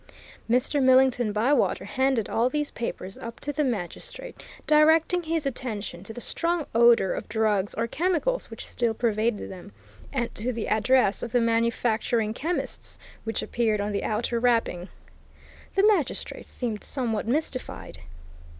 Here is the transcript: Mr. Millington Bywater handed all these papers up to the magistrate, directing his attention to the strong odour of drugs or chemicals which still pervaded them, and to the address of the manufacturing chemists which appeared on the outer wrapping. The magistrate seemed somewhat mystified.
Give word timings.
Mr. 0.49 0.81
Millington 0.81 1.31
Bywater 1.31 1.85
handed 1.85 2.27
all 2.27 2.49
these 2.49 2.71
papers 2.71 3.19
up 3.19 3.39
to 3.41 3.53
the 3.53 3.63
magistrate, 3.63 4.41
directing 4.65 5.21
his 5.21 5.45
attention 5.45 6.03
to 6.03 6.11
the 6.11 6.19
strong 6.19 6.65
odour 6.73 7.11
of 7.11 7.29
drugs 7.29 7.75
or 7.75 7.85
chemicals 7.85 8.49
which 8.49 8.65
still 8.65 8.95
pervaded 8.95 9.51
them, 9.51 9.71
and 10.11 10.33
to 10.33 10.51
the 10.51 10.67
address 10.67 11.21
of 11.21 11.31
the 11.31 11.39
manufacturing 11.39 12.33
chemists 12.33 12.97
which 13.25 13.43
appeared 13.43 13.79
on 13.79 13.91
the 13.91 14.03
outer 14.03 14.39
wrapping. 14.39 14.89
The 15.75 15.83
magistrate 15.85 16.47
seemed 16.47 16.83
somewhat 16.83 17.27
mystified. 17.27 17.99